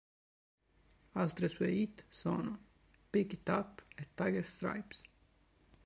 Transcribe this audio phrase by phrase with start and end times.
[1.23, 2.57] Altre sue hit sono
[3.11, 5.03] "Pick It Up" e "Tiger Stripes".